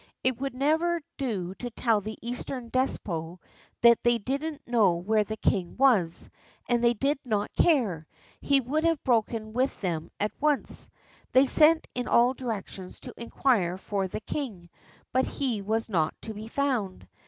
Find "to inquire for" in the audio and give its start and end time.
13.01-14.07